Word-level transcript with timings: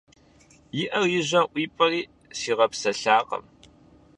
И 0.81 0.83
Ӏэр 0.91 1.05
и 1.17 1.21
жьэм 1.27 1.45
ӀуипӀэри 1.51 2.01
сигъэпсэлъакъым. 2.39 3.43